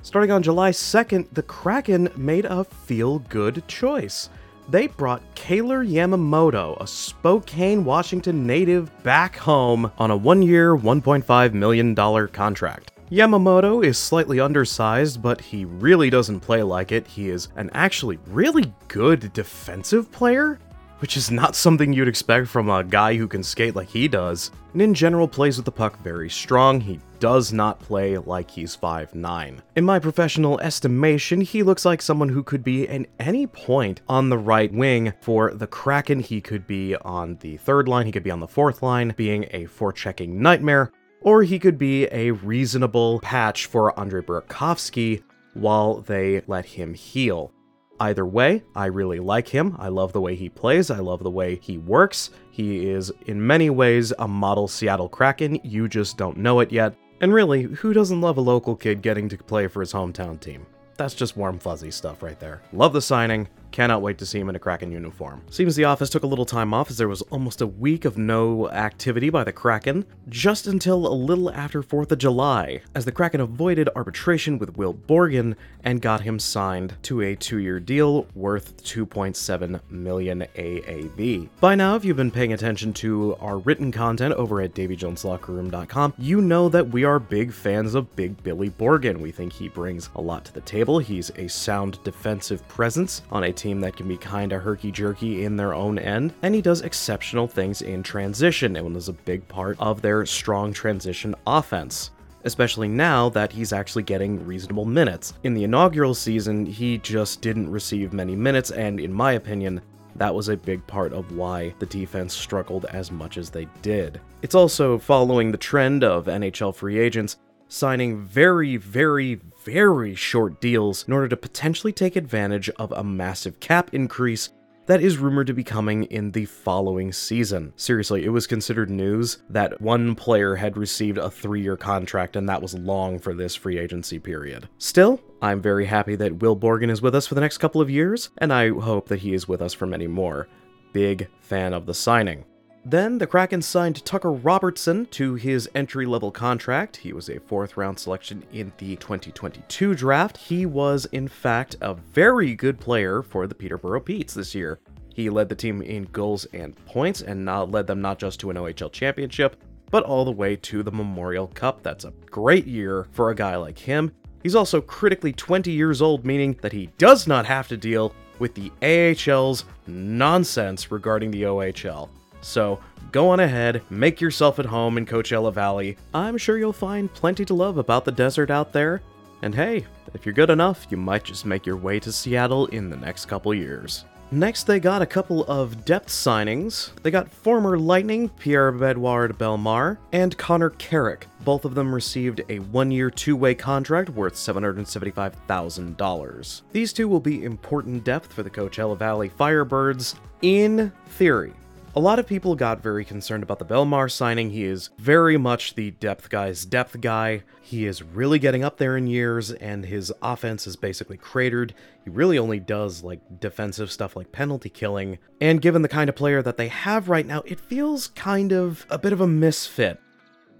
Starting 0.01 0.31
on 0.31 0.41
July 0.41 0.71
2nd, 0.71 1.27
the 1.33 1.43
Kraken 1.43 2.09
made 2.15 2.45
a 2.45 2.63
feel 2.63 3.19
good 3.19 3.67
choice. 3.67 4.29
They 4.69 4.87
brought 4.87 5.21
Kailer 5.35 5.83
Yamamoto, 5.83 6.81
a 6.81 6.87
Spokane, 6.87 7.83
Washington 7.83 8.47
native, 8.47 9.03
back 9.03 9.35
home 9.35 9.91
on 9.97 10.09
a 10.09 10.15
one 10.15 10.41
year, 10.41 10.77
$1.5 10.77 11.53
million 11.53 11.93
contract. 12.29 12.90
Yamamoto 13.11 13.83
is 13.83 13.97
slightly 13.97 14.39
undersized, 14.39 15.21
but 15.21 15.41
he 15.41 15.65
really 15.65 16.09
doesn't 16.09 16.39
play 16.39 16.63
like 16.63 16.93
it. 16.93 17.05
He 17.05 17.27
is 17.27 17.49
an 17.57 17.69
actually 17.73 18.19
really 18.27 18.73
good 18.87 19.33
defensive 19.33 20.09
player, 20.13 20.59
which 20.99 21.17
is 21.17 21.29
not 21.29 21.53
something 21.53 21.91
you'd 21.91 22.07
expect 22.07 22.47
from 22.47 22.69
a 22.69 22.85
guy 22.85 23.17
who 23.17 23.27
can 23.27 23.43
skate 23.43 23.75
like 23.75 23.89
he 23.89 24.07
does. 24.07 24.51
And 24.71 24.81
in 24.81 24.93
general, 24.93 25.27
plays 25.27 25.57
with 25.57 25.65
the 25.65 25.73
puck 25.73 25.99
very 26.01 26.29
strong. 26.29 26.79
He 26.79 27.01
does 27.19 27.51
not 27.51 27.81
play 27.81 28.17
like 28.17 28.49
he's 28.49 28.77
5'9. 28.77 29.59
In 29.75 29.83
my 29.83 29.99
professional 29.99 30.61
estimation, 30.61 31.41
he 31.41 31.63
looks 31.63 31.83
like 31.83 32.01
someone 32.01 32.29
who 32.29 32.43
could 32.43 32.63
be 32.63 32.87
at 32.87 33.07
any 33.19 33.45
point 33.45 33.99
on 34.07 34.29
the 34.29 34.37
right 34.37 34.71
wing 34.71 35.11
for 35.19 35.53
the 35.53 35.67
Kraken. 35.67 36.21
He 36.21 36.39
could 36.39 36.65
be 36.65 36.95
on 36.95 37.35
the 37.41 37.57
third 37.57 37.89
line, 37.89 38.05
he 38.05 38.13
could 38.13 38.23
be 38.23 38.31
on 38.31 38.39
the 38.39 38.47
fourth 38.47 38.81
line, 38.81 39.13
being 39.17 39.43
a 39.51 39.65
forechecking 39.65 40.29
nightmare, 40.29 40.93
or 41.21 41.43
he 41.43 41.59
could 41.59 41.77
be 41.77 42.05
a 42.11 42.31
reasonable 42.31 43.19
patch 43.19 43.65
for 43.65 43.97
Andre 43.99 44.21
Burakovsky 44.21 45.23
while 45.53 46.01
they 46.01 46.41
let 46.47 46.65
him 46.65 46.93
heal. 46.93 47.51
Either 47.99 48.25
way, 48.25 48.63
I 48.75 48.87
really 48.87 49.19
like 49.19 49.47
him. 49.47 49.75
I 49.77 49.89
love 49.89 50.11
the 50.11 50.21
way 50.21 50.35
he 50.35 50.49
plays. 50.49 50.89
I 50.89 50.97
love 50.97 51.21
the 51.21 51.29
way 51.29 51.57
he 51.61 51.77
works. 51.77 52.31
He 52.49 52.89
is, 52.89 53.11
in 53.27 53.45
many 53.45 53.69
ways, 53.69 54.11
a 54.17 54.27
model 54.27 54.67
Seattle 54.67 55.07
Kraken. 55.07 55.59
You 55.63 55.87
just 55.87 56.17
don't 56.17 56.37
know 56.37 56.61
it 56.61 56.71
yet. 56.71 56.95
And 57.21 57.31
really, 57.31 57.61
who 57.61 57.93
doesn't 57.93 58.19
love 58.19 58.37
a 58.37 58.41
local 58.41 58.75
kid 58.75 59.03
getting 59.03 59.29
to 59.29 59.37
play 59.37 59.67
for 59.67 59.81
his 59.81 59.93
hometown 59.93 60.39
team? 60.39 60.65
That's 60.97 61.13
just 61.13 61.37
warm, 61.37 61.59
fuzzy 61.59 61.91
stuff 61.91 62.23
right 62.23 62.39
there. 62.39 62.63
Love 62.73 62.93
the 62.93 63.01
signing. 63.01 63.47
Cannot 63.71 64.01
wait 64.01 64.17
to 64.17 64.25
see 64.25 64.39
him 64.39 64.49
in 64.49 64.55
a 64.55 64.59
Kraken 64.59 64.91
uniform. 64.91 65.41
Seems 65.49 65.75
the 65.75 65.85
office 65.85 66.09
took 66.09 66.23
a 66.23 66.27
little 66.27 66.45
time 66.45 66.73
off 66.73 66.89
as 66.89 66.97
there 66.97 67.07
was 67.07 67.21
almost 67.23 67.61
a 67.61 67.67
week 67.67 68.03
of 68.03 68.17
no 68.17 68.69
activity 68.69 69.29
by 69.29 69.45
the 69.45 69.53
Kraken, 69.53 70.05
just 70.27 70.67
until 70.67 71.07
a 71.07 71.13
little 71.13 71.49
after 71.51 71.81
4th 71.81 72.11
of 72.11 72.17
July, 72.17 72.81
as 72.93 73.05
the 73.05 73.11
Kraken 73.11 73.39
avoided 73.39 73.89
arbitration 73.95 74.59
with 74.59 74.75
Will 74.75 74.93
Borgen 74.93 75.55
and 75.83 76.01
got 76.01 76.21
him 76.21 76.37
signed 76.37 76.95
to 77.03 77.21
a 77.21 77.35
two-year 77.35 77.79
deal 77.79 78.27
worth 78.35 78.75
2.7 78.83 79.79
million 79.89 80.45
AAV. 80.55 81.49
By 81.59 81.75
now, 81.75 81.95
if 81.95 82.03
you've 82.03 82.17
been 82.17 82.29
paying 82.29 82.53
attention 82.53 82.93
to 82.93 83.35
our 83.39 83.57
written 83.57 83.91
content 83.91 84.33
over 84.33 84.61
at 84.61 84.73
DavyJonesLockerRoom.com, 84.73 86.13
you 86.17 86.41
know 86.41 86.67
that 86.69 86.89
we 86.89 87.03
are 87.03 87.19
big 87.19 87.53
fans 87.53 87.95
of 87.95 88.13
Big 88.15 88.41
Billy 88.43 88.69
Borgen. 88.69 89.19
We 89.19 89.31
think 89.31 89.53
he 89.53 89.69
brings 89.69 90.09
a 90.15 90.21
lot 90.21 90.45
to 90.45 90.53
the 90.53 90.61
table. 90.61 90.99
He's 90.99 91.31
a 91.37 91.47
sound 91.47 92.03
defensive 92.03 92.67
presence 92.67 93.21
on 93.31 93.45
a 93.45 93.53
team 93.61 93.79
that 93.81 93.95
can 93.95 94.07
be 94.07 94.17
kinda 94.17 94.59
herky 94.59 94.91
jerky 94.91 95.45
in 95.45 95.55
their 95.55 95.73
own 95.73 95.99
end, 95.99 96.33
and 96.41 96.55
he 96.55 96.61
does 96.61 96.81
exceptional 96.81 97.47
things 97.47 97.81
in 97.81 98.03
transition 98.03 98.75
and 98.75 98.93
was 98.95 99.07
a 99.07 99.13
big 99.13 99.47
part 99.47 99.77
of 99.79 100.01
their 100.01 100.25
strong 100.25 100.73
transition 100.73 101.35
offense. 101.45 102.11
especially 102.43 102.87
now 102.87 103.29
that 103.29 103.51
he's 103.51 103.71
actually 103.71 104.01
getting 104.01 104.43
reasonable 104.47 104.83
minutes. 104.83 105.33
In 105.43 105.53
the 105.53 105.63
inaugural 105.63 106.15
season, 106.15 106.65
he 106.65 106.97
just 106.97 107.39
didn't 107.39 107.69
receive 107.69 108.13
many 108.13 108.35
minutes, 108.35 108.71
and 108.71 108.99
in 108.99 109.13
my 109.13 109.33
opinion, 109.33 109.79
that 110.15 110.33
was 110.33 110.49
a 110.49 110.57
big 110.57 110.85
part 110.87 111.13
of 111.13 111.31
why 111.35 111.73
the 111.79 111.85
defense 111.85 112.33
struggled 112.33 112.85
as 112.85 113.11
much 113.11 113.37
as 113.37 113.49
they 113.49 113.67
did. 113.81 114.19
It's 114.41 114.55
also 114.55 114.97
following 114.97 115.51
the 115.51 115.57
trend 115.57 116.03
of 116.03 116.25
NHL 116.25 116.73
free 116.73 116.99
agents 116.99 117.37
signing 117.71 118.19
very, 118.19 118.75
very, 118.75 119.39
very 119.63 120.13
short 120.13 120.59
deals 120.59 121.07
in 121.07 121.13
order 121.13 121.29
to 121.29 121.37
potentially 121.37 121.93
take 121.93 122.15
advantage 122.15 122.69
of 122.71 122.91
a 122.91 123.03
massive 123.03 123.59
cap 123.61 123.93
increase 123.93 124.49
that 124.87 125.01
is 125.01 125.17
rumored 125.17 125.47
to 125.47 125.53
be 125.53 125.63
coming 125.63 126.03
in 126.05 126.31
the 126.31 126.43
following 126.45 127.13
season. 127.13 127.71
Seriously, 127.77 128.25
it 128.25 128.29
was 128.29 128.45
considered 128.45 128.89
news 128.89 129.37
that 129.49 129.79
one 129.79 130.15
player 130.15 130.55
had 130.55 130.75
received 130.75 131.17
a 131.17 131.31
three 131.31 131.61
year 131.61 131.77
contract, 131.77 132.35
and 132.35 132.49
that 132.49 132.61
was 132.61 132.73
long 132.73 133.19
for 133.19 133.33
this 133.33 133.55
free 133.55 133.77
agency 133.77 134.19
period. 134.19 134.67
Still, 134.77 135.21
I'm 135.41 135.61
very 135.61 135.85
happy 135.85 136.15
that 136.17 136.41
Will 136.41 136.57
Borgen 136.57 136.89
is 136.89 137.01
with 137.01 137.15
us 137.15 137.25
for 137.25 137.35
the 137.35 137.41
next 137.41 137.59
couple 137.59 137.79
of 137.79 137.89
years, 137.89 138.31
and 138.39 138.51
I 138.51 138.69
hope 138.69 139.07
that 139.07 139.19
he 139.19 139.33
is 139.33 139.47
with 139.47 139.61
us 139.61 139.73
for 139.73 139.85
many 139.85 140.07
more. 140.07 140.49
Big 140.91 141.29
fan 141.39 141.73
of 141.73 141.85
the 141.85 141.93
signing. 141.93 142.43
Then 142.83 143.19
the 143.19 143.27
Kraken 143.27 143.61
signed 143.61 144.03
Tucker 144.05 144.31
Robertson 144.31 145.05
to 145.07 145.35
his 145.35 145.69
entry 145.75 146.07
level 146.07 146.31
contract. 146.31 146.97
He 146.97 147.13
was 147.13 147.29
a 147.29 147.39
fourth 147.39 147.77
round 147.77 147.99
selection 147.99 148.43
in 148.51 148.73
the 148.79 148.95
2022 148.95 149.93
draft. 149.93 150.37
He 150.37 150.65
was, 150.65 151.05
in 151.11 151.27
fact, 151.27 151.75
a 151.81 151.93
very 151.93 152.55
good 152.55 152.79
player 152.79 153.21
for 153.21 153.45
the 153.45 153.53
Peterborough 153.53 154.01
Petes 154.01 154.33
this 154.33 154.55
year. 154.55 154.79
He 155.13 155.29
led 155.29 155.47
the 155.47 155.55
team 155.55 155.83
in 155.83 156.05
goals 156.05 156.45
and 156.53 156.75
points 156.85 157.21
and 157.21 157.45
led 157.71 157.85
them 157.85 158.01
not 158.01 158.17
just 158.17 158.39
to 158.39 158.49
an 158.49 158.57
OHL 158.57 158.91
championship, 158.91 159.61
but 159.91 160.03
all 160.03 160.25
the 160.25 160.31
way 160.31 160.55
to 160.55 160.81
the 160.81 160.91
Memorial 160.91 161.47
Cup. 161.47 161.83
That's 161.83 162.05
a 162.05 162.13
great 162.31 162.65
year 162.65 163.07
for 163.11 163.29
a 163.29 163.35
guy 163.35 163.57
like 163.57 163.77
him. 163.77 164.11
He's 164.41 164.55
also 164.55 164.81
critically 164.81 165.33
20 165.33 165.69
years 165.69 166.01
old, 166.01 166.25
meaning 166.25 166.57
that 166.61 166.71
he 166.71 166.87
does 166.97 167.27
not 167.27 167.45
have 167.45 167.67
to 167.67 167.77
deal 167.77 168.15
with 168.39 168.55
the 168.55 168.71
AHL's 168.81 169.65
nonsense 169.85 170.89
regarding 170.89 171.29
the 171.29 171.43
OHL. 171.43 172.09
So 172.41 172.79
go 173.11 173.29
on 173.29 173.39
ahead, 173.39 173.81
make 173.89 174.19
yourself 174.19 174.59
at 174.59 174.65
home 174.65 174.97
in 174.97 175.05
Coachella 175.05 175.53
Valley. 175.53 175.97
I'm 176.13 176.37
sure 176.37 176.57
you'll 176.57 176.73
find 176.73 177.13
plenty 177.13 177.45
to 177.45 177.53
love 177.53 177.77
about 177.77 178.05
the 178.05 178.11
desert 178.11 178.51
out 178.51 178.73
there. 178.73 179.01
And 179.41 179.55
hey, 179.55 179.85
if 180.13 180.25
you're 180.25 180.33
good 180.33 180.49
enough, 180.49 180.87
you 180.89 180.97
might 180.97 181.23
just 181.23 181.45
make 181.45 181.65
your 181.65 181.77
way 181.77 181.99
to 181.99 182.11
Seattle 182.11 182.67
in 182.67 182.89
the 182.89 182.97
next 182.97 183.25
couple 183.25 183.53
years. 183.53 184.05
Next, 184.33 184.63
they 184.63 184.79
got 184.79 185.01
a 185.01 185.05
couple 185.05 185.43
of 185.47 185.83
depth 185.83 186.07
signings. 186.07 186.91
They 187.01 187.11
got 187.11 187.29
former 187.29 187.77
Lightning 187.77 188.29
Pierre-Edouard 188.29 189.37
Bellemare 189.37 189.97
and 190.13 190.37
Connor 190.37 190.69
Carrick. 190.69 191.27
Both 191.43 191.65
of 191.65 191.75
them 191.75 191.93
received 191.93 192.41
a 192.47 192.59
one-year, 192.59 193.11
two-way 193.11 193.55
contract 193.55 194.09
worth 194.09 194.35
$775,000. 194.35 196.61
These 196.71 196.93
two 196.93 197.09
will 197.09 197.19
be 197.19 197.43
important 197.43 198.05
depth 198.05 198.31
for 198.31 198.41
the 198.41 198.49
Coachella 198.49 198.97
Valley 198.97 199.29
Firebirds, 199.29 200.15
in 200.41 200.93
theory. 201.07 201.51
A 201.93 201.99
lot 201.99 202.19
of 202.19 202.27
people 202.27 202.55
got 202.55 202.81
very 202.81 203.03
concerned 203.03 203.43
about 203.43 203.59
the 203.59 203.65
Bellemare 203.65 204.09
signing. 204.09 204.51
He 204.51 204.63
is 204.63 204.91
very 204.97 205.35
much 205.35 205.75
the 205.75 205.91
depth 205.91 206.29
guy's 206.29 206.63
depth 206.63 207.01
guy. 207.01 207.43
He 207.61 207.85
is 207.85 208.01
really 208.01 208.39
getting 208.39 208.63
up 208.63 208.77
there 208.77 208.95
in 208.95 209.07
years, 209.07 209.51
and 209.51 209.85
his 209.85 210.13
offense 210.21 210.65
is 210.65 210.77
basically 210.77 211.17
cratered. 211.17 211.73
He 212.05 212.09
really 212.09 212.39
only 212.39 212.61
does 212.61 213.03
like 213.03 213.41
defensive 213.41 213.91
stuff 213.91 214.15
like 214.15 214.31
penalty 214.31 214.69
killing. 214.69 215.17
And 215.41 215.61
given 215.61 215.81
the 215.81 215.89
kind 215.89 216.09
of 216.09 216.15
player 216.15 216.41
that 216.41 216.55
they 216.55 216.69
have 216.69 217.09
right 217.09 217.25
now, 217.25 217.41
it 217.45 217.59
feels 217.59 218.07
kind 218.07 218.53
of 218.53 218.85
a 218.89 218.97
bit 218.97 219.11
of 219.11 219.19
a 219.19 219.27
misfit. 219.27 219.99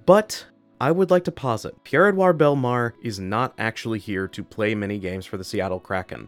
But 0.05 0.47
I 0.81 0.91
would 0.91 1.11
like 1.11 1.23
to 1.23 1.31
posit 1.31 1.85
Pierre-Edouard 1.85 2.39
Bellemare 2.39 2.91
is 3.01 3.21
not 3.21 3.53
actually 3.57 3.99
here 3.99 4.27
to 4.27 4.43
play 4.43 4.75
many 4.75 4.99
games 4.99 5.25
for 5.25 5.37
the 5.37 5.45
Seattle 5.45 5.79
Kraken. 5.79 6.27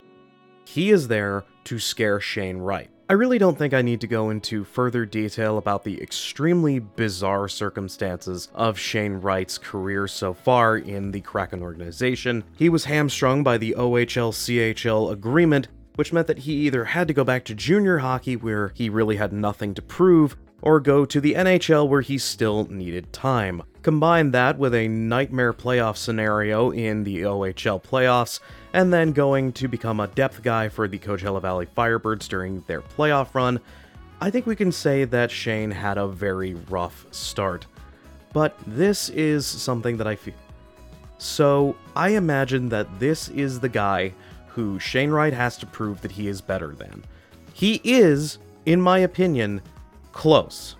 He 0.63 0.91
is 0.91 1.09
there 1.09 1.43
to 1.65 1.77
scare 1.77 2.21
Shane 2.21 2.59
Wright. 2.59 2.89
I 3.09 3.13
really 3.13 3.37
don't 3.37 3.57
think 3.57 3.73
I 3.73 3.81
need 3.81 3.99
to 4.01 4.07
go 4.07 4.29
into 4.29 4.63
further 4.63 5.05
detail 5.05 5.57
about 5.57 5.83
the 5.83 6.01
extremely 6.01 6.79
bizarre 6.79 7.49
circumstances 7.49 8.47
of 8.53 8.79
Shane 8.79 9.15
Wright's 9.15 9.57
career 9.57 10.07
so 10.07 10.33
far 10.33 10.77
in 10.77 11.11
the 11.11 11.19
Kraken 11.19 11.61
organization. 11.61 12.45
He 12.55 12.69
was 12.69 12.85
hamstrung 12.85 13.43
by 13.43 13.57
the 13.57 13.75
OHL 13.77 14.31
CHL 14.31 15.11
agreement, 15.11 15.67
which 15.95 16.13
meant 16.13 16.27
that 16.27 16.39
he 16.39 16.53
either 16.65 16.85
had 16.85 17.09
to 17.09 17.13
go 17.13 17.25
back 17.25 17.43
to 17.45 17.53
junior 17.53 17.97
hockey 17.97 18.37
where 18.37 18.71
he 18.73 18.89
really 18.89 19.17
had 19.17 19.33
nothing 19.33 19.73
to 19.73 19.81
prove, 19.81 20.37
or 20.61 20.79
go 20.79 21.03
to 21.03 21.19
the 21.19 21.33
NHL 21.33 21.89
where 21.89 22.01
he 22.01 22.17
still 22.17 22.65
needed 22.69 23.11
time. 23.11 23.61
Combine 23.81 24.31
that 24.31 24.57
with 24.57 24.73
a 24.73 24.87
nightmare 24.87 25.51
playoff 25.51 25.97
scenario 25.97 26.71
in 26.71 27.03
the 27.03 27.23
OHL 27.23 27.83
playoffs, 27.83 28.39
and 28.73 28.91
then 28.91 29.11
going 29.11 29.53
to 29.53 29.67
become 29.67 29.99
a 29.99 30.07
depth 30.07 30.41
guy 30.41 30.67
for 30.67 30.87
the 30.87 30.99
Coachella 30.99 31.41
Valley 31.41 31.67
Firebirds 31.77 32.27
during 32.27 32.61
their 32.61 32.81
playoff 32.81 33.33
run, 33.35 33.59
I 34.19 34.31
think 34.31 34.45
we 34.45 34.55
can 34.55 34.71
say 34.71 35.05
that 35.05 35.29
Shane 35.29 35.71
had 35.71 35.97
a 35.97 36.07
very 36.07 36.55
rough 36.55 37.05
start. 37.11 37.67
But 38.33 38.57
this 38.65 39.09
is 39.09 39.45
something 39.45 39.97
that 39.97 40.07
I 40.07 40.15
feel. 40.15 40.33
So, 41.19 41.75
I 41.95 42.09
imagine 42.09 42.67
that 42.69 42.99
this 42.99 43.29
is 43.29 43.59
the 43.59 43.69
guy 43.69 44.13
who 44.47 44.79
Shane 44.79 45.11
Wright 45.11 45.33
has 45.33 45.55
to 45.57 45.65
prove 45.65 46.01
that 46.01 46.11
he 46.11 46.27
is 46.27 46.41
better 46.41 46.73
than. 46.73 47.03
He 47.53 47.79
is, 47.83 48.39
in 48.65 48.81
my 48.81 48.99
opinion, 48.99 49.61
close. 50.11 50.75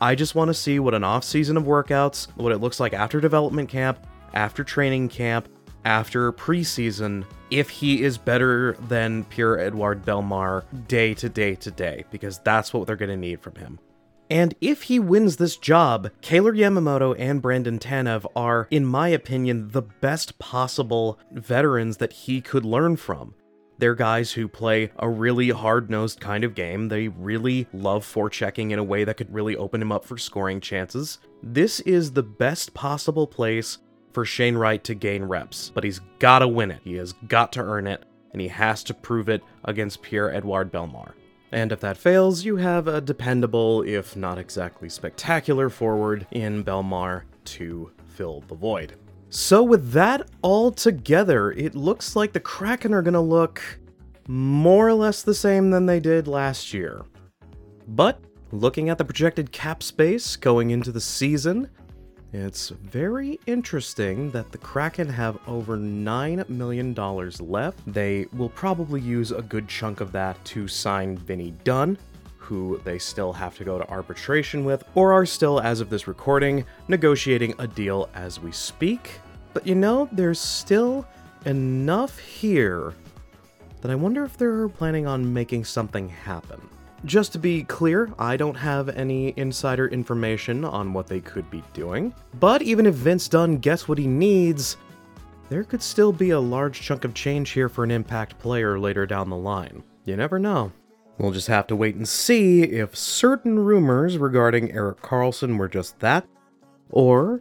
I 0.00 0.14
just 0.14 0.34
want 0.34 0.48
to 0.48 0.54
see 0.54 0.78
what 0.78 0.94
an 0.94 1.04
off 1.04 1.24
season 1.24 1.56
of 1.56 1.64
workouts, 1.64 2.28
what 2.36 2.52
it 2.52 2.58
looks 2.58 2.78
like 2.78 2.92
after 2.92 3.20
development 3.20 3.68
camp, 3.68 4.06
after 4.34 4.62
training 4.62 5.08
camp, 5.08 5.48
after 5.84 6.32
preseason, 6.32 7.24
if 7.50 7.68
he 7.68 8.02
is 8.02 8.18
better 8.18 8.74
than 8.88 9.24
Pierre-Edouard 9.24 10.04
Bellemare 10.04 10.64
day 10.88 11.14
to 11.14 11.28
day 11.28 11.54
to 11.56 11.70
day, 11.70 12.04
because 12.10 12.38
that's 12.40 12.72
what 12.72 12.86
they're 12.86 12.96
going 12.96 13.10
to 13.10 13.16
need 13.16 13.40
from 13.40 13.54
him. 13.56 13.78
And 14.30 14.54
if 14.60 14.84
he 14.84 15.00
wins 15.00 15.36
this 15.36 15.56
job, 15.56 16.10
Kailer 16.20 16.52
Yamamoto 16.52 17.16
and 17.18 17.42
Brandon 17.42 17.80
Tanev 17.80 18.24
are, 18.36 18.68
in 18.70 18.86
my 18.86 19.08
opinion, 19.08 19.68
the 19.68 19.82
best 19.82 20.38
possible 20.38 21.18
veterans 21.32 21.96
that 21.96 22.12
he 22.12 22.40
could 22.40 22.64
learn 22.64 22.96
from. 22.96 23.34
They're 23.78 23.94
guys 23.96 24.30
who 24.32 24.46
play 24.46 24.92
a 24.98 25.08
really 25.08 25.48
hard 25.48 25.90
nosed 25.90 26.20
kind 26.20 26.44
of 26.44 26.54
game. 26.54 26.88
They 26.88 27.08
really 27.08 27.66
love 27.72 28.04
forechecking 28.04 28.70
in 28.70 28.78
a 28.78 28.84
way 28.84 29.04
that 29.04 29.16
could 29.16 29.34
really 29.34 29.56
open 29.56 29.82
him 29.82 29.90
up 29.90 30.04
for 30.04 30.18
scoring 30.18 30.60
chances. 30.60 31.18
This 31.42 31.80
is 31.80 32.12
the 32.12 32.22
best 32.22 32.74
possible 32.74 33.26
place 33.26 33.78
for 34.12 34.24
Shane 34.24 34.56
Wright 34.56 34.82
to 34.84 34.94
gain 34.94 35.24
reps, 35.24 35.70
but 35.74 35.84
he's 35.84 36.00
gotta 36.18 36.48
win 36.48 36.70
it. 36.70 36.80
He 36.84 36.94
has 36.94 37.12
got 37.28 37.52
to 37.52 37.60
earn 37.62 37.86
it, 37.86 38.04
and 38.32 38.40
he 38.40 38.48
has 38.48 38.82
to 38.84 38.94
prove 38.94 39.28
it 39.28 39.42
against 39.64 40.02
Pierre-Edouard 40.02 40.72
Bellemare. 40.72 41.12
And 41.52 41.72
if 41.72 41.80
that 41.80 41.96
fails, 41.96 42.44
you 42.44 42.56
have 42.56 42.86
a 42.86 43.00
dependable, 43.00 43.82
if 43.82 44.14
not 44.14 44.38
exactly 44.38 44.88
spectacular, 44.88 45.68
forward 45.68 46.26
in 46.30 46.62
Bellemare 46.62 47.22
to 47.46 47.90
fill 48.06 48.42
the 48.46 48.54
void. 48.54 48.94
So, 49.30 49.62
with 49.62 49.92
that 49.92 50.28
all 50.42 50.72
together, 50.72 51.52
it 51.52 51.74
looks 51.74 52.16
like 52.16 52.32
the 52.32 52.40
Kraken 52.40 52.92
are 52.92 53.02
going 53.02 53.14
to 53.14 53.20
look 53.20 53.62
more 54.26 54.88
or 54.88 54.94
less 54.94 55.22
the 55.22 55.34
same 55.34 55.70
than 55.70 55.86
they 55.86 56.00
did 56.00 56.28
last 56.28 56.74
year. 56.74 57.04
But, 57.88 58.20
looking 58.52 58.88
at 58.88 58.98
the 58.98 59.04
projected 59.04 59.52
cap 59.52 59.82
space 59.82 60.36
going 60.36 60.70
into 60.70 60.92
the 60.92 61.00
season, 61.00 61.70
it's 62.32 62.68
very 62.68 63.40
interesting 63.46 64.30
that 64.30 64.52
the 64.52 64.58
Kraken 64.58 65.08
have 65.08 65.38
over 65.48 65.76
$9 65.76 66.48
million 66.48 66.94
left. 66.94 67.92
They 67.92 68.26
will 68.32 68.50
probably 68.50 69.00
use 69.00 69.32
a 69.32 69.42
good 69.42 69.68
chunk 69.68 70.00
of 70.00 70.12
that 70.12 70.42
to 70.46 70.68
sign 70.68 71.16
Vinny 71.16 71.52
Dunn, 71.64 71.98
who 72.36 72.80
they 72.84 72.98
still 72.98 73.32
have 73.32 73.56
to 73.58 73.64
go 73.64 73.78
to 73.78 73.88
arbitration 73.88 74.64
with, 74.64 74.84
or 74.94 75.12
are 75.12 75.26
still, 75.26 75.60
as 75.60 75.80
of 75.80 75.90
this 75.90 76.06
recording, 76.06 76.64
negotiating 76.86 77.54
a 77.58 77.66
deal 77.66 78.08
as 78.14 78.38
we 78.38 78.52
speak. 78.52 79.18
But 79.52 79.66
you 79.66 79.74
know, 79.74 80.08
there's 80.12 80.40
still 80.40 81.06
enough 81.46 82.18
here 82.18 82.94
that 83.80 83.90
I 83.90 83.96
wonder 83.96 84.24
if 84.24 84.36
they're 84.36 84.68
planning 84.68 85.06
on 85.06 85.32
making 85.32 85.64
something 85.64 86.08
happen. 86.08 86.60
Just 87.06 87.32
to 87.32 87.38
be 87.38 87.64
clear, 87.64 88.12
I 88.18 88.36
don't 88.36 88.56
have 88.56 88.90
any 88.90 89.32
insider 89.38 89.88
information 89.88 90.64
on 90.64 90.92
what 90.92 91.06
they 91.06 91.20
could 91.20 91.50
be 91.50 91.62
doing, 91.72 92.14
but 92.38 92.60
even 92.60 92.84
if 92.84 92.94
Vince 92.94 93.26
Dunn 93.26 93.56
gets 93.56 93.88
what 93.88 93.96
he 93.96 94.06
needs, 94.06 94.76
there 95.48 95.64
could 95.64 95.82
still 95.82 96.12
be 96.12 96.30
a 96.30 96.38
large 96.38 96.80
chunk 96.80 97.04
of 97.04 97.14
change 97.14 97.50
here 97.50 97.70
for 97.70 97.84
an 97.84 97.90
impact 97.90 98.38
player 98.38 98.78
later 98.78 99.06
down 99.06 99.30
the 99.30 99.36
line. 99.36 99.82
You 100.04 100.16
never 100.16 100.38
know. 100.38 100.72
We'll 101.16 101.32
just 101.32 101.48
have 101.48 101.66
to 101.68 101.76
wait 101.76 101.96
and 101.96 102.08
see 102.08 102.62
if 102.62 102.96
certain 102.96 103.58
rumors 103.58 104.18
regarding 104.18 104.72
Erik 104.72 105.00
Karlsson 105.00 105.58
were 105.58 105.68
just 105.68 105.98
that, 106.00 106.26
or 106.90 107.40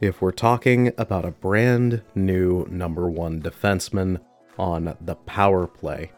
if 0.00 0.22
we're 0.22 0.32
talking 0.32 0.92
about 0.96 1.24
a 1.24 1.30
brand 1.30 2.02
new 2.14 2.66
number 2.70 3.10
one 3.10 3.42
defenseman 3.42 4.20
on 4.58 4.96
the 5.00 5.14
power 5.14 5.66
play. 5.66 6.10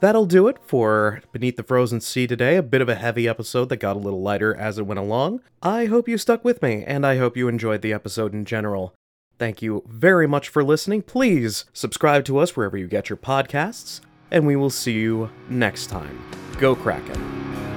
That'll 0.00 0.26
do 0.26 0.46
it 0.46 0.58
for 0.64 1.22
Beneath 1.32 1.56
the 1.56 1.62
Frozen 1.62 2.02
Sea 2.02 2.26
today. 2.26 2.56
A 2.56 2.62
bit 2.62 2.80
of 2.80 2.88
a 2.88 2.94
heavy 2.94 3.26
episode 3.26 3.68
that 3.68 3.78
got 3.78 3.96
a 3.96 3.98
little 3.98 4.22
lighter 4.22 4.54
as 4.54 4.78
it 4.78 4.86
went 4.86 5.00
along. 5.00 5.40
I 5.62 5.86
hope 5.86 6.08
you 6.08 6.18
stuck 6.18 6.44
with 6.44 6.62
me, 6.62 6.84
and 6.84 7.04
I 7.04 7.16
hope 7.16 7.36
you 7.36 7.48
enjoyed 7.48 7.82
the 7.82 7.92
episode 7.92 8.32
in 8.32 8.44
general. 8.44 8.94
Thank 9.38 9.60
you 9.60 9.82
very 9.86 10.26
much 10.26 10.48
for 10.48 10.62
listening. 10.62 11.02
Please 11.02 11.64
subscribe 11.72 12.24
to 12.26 12.38
us 12.38 12.56
wherever 12.56 12.76
you 12.76 12.86
get 12.86 13.08
your 13.08 13.16
podcasts, 13.16 14.00
and 14.30 14.46
we 14.46 14.56
will 14.56 14.70
see 14.70 14.92
you 14.92 15.30
next 15.48 15.86
time. 15.88 16.22
Go 16.58 16.74
Kraken. 16.74 17.67